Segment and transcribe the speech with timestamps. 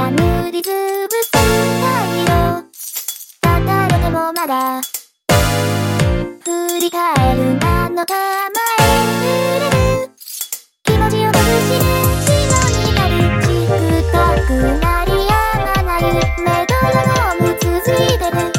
[0.00, 1.38] れんだ塗りつぶす太
[2.32, 4.80] 陽立たれてもまだ
[6.44, 8.14] 振り返るなの構
[8.80, 8.82] え
[9.24, 10.10] 揺れる
[10.84, 11.82] 気持ちを隠して
[12.26, 12.32] 白
[12.78, 13.72] になるチク
[14.12, 14.48] タク
[14.80, 15.32] 鳴りや
[15.76, 18.49] まないメドロノーム続いてる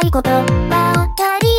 [0.00, 0.30] ないこと
[1.14, 1.49] かり